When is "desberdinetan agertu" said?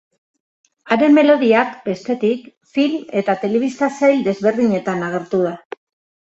4.31-5.45